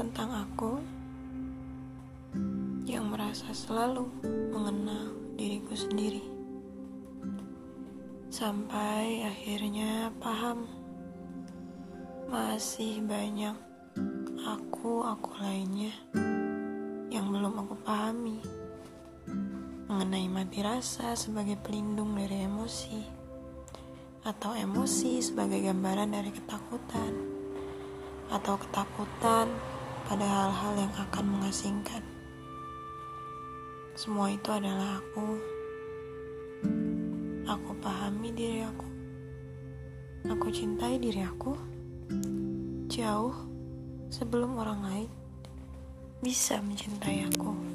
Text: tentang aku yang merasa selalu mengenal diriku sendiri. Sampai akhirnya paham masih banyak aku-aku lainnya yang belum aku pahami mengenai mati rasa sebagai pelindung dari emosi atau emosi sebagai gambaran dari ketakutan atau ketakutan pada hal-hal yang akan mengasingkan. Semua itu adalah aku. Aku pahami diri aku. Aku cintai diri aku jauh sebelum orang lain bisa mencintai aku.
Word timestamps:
tentang 0.00 0.32
aku 0.32 0.80
yang 2.88 3.12
merasa 3.12 3.52
selalu 3.52 4.08
mengenal 4.48 5.12
diriku 5.36 5.76
sendiri. 5.76 6.24
Sampai 8.32 9.28
akhirnya 9.28 10.08
paham 10.16 10.64
masih 12.32 13.04
banyak 13.04 13.52
aku-aku 14.40 15.36
lainnya 15.36 15.92
yang 17.12 17.28
belum 17.28 17.60
aku 17.60 17.76
pahami 17.84 18.40
mengenai 19.84 20.32
mati 20.32 20.64
rasa 20.64 21.12
sebagai 21.12 21.60
pelindung 21.60 22.16
dari 22.16 22.48
emosi 22.48 23.04
atau 24.24 24.56
emosi 24.56 25.20
sebagai 25.20 25.60
gambaran 25.60 26.16
dari 26.16 26.32
ketakutan 26.32 27.12
atau 28.32 28.56
ketakutan 28.56 29.52
pada 30.10 30.26
hal-hal 30.26 30.74
yang 30.74 30.94
akan 31.06 31.38
mengasingkan. 31.38 32.02
Semua 33.94 34.26
itu 34.34 34.50
adalah 34.50 34.98
aku. 34.98 35.38
Aku 37.46 37.70
pahami 37.78 38.34
diri 38.34 38.66
aku. 38.66 38.90
Aku 40.26 40.50
cintai 40.50 40.98
diri 40.98 41.22
aku 41.22 41.54
jauh 42.90 43.38
sebelum 44.10 44.58
orang 44.58 44.82
lain 44.82 45.10
bisa 46.18 46.58
mencintai 46.58 47.30
aku. 47.30 47.69